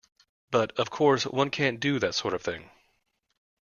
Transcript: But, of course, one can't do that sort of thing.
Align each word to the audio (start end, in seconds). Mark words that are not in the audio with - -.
But, 0.49 0.71
of 0.79 0.89
course, 0.89 1.27
one 1.27 1.51
can't 1.51 1.79
do 1.79 1.99
that 1.99 2.15
sort 2.15 2.33
of 2.33 2.41
thing. 2.41 2.71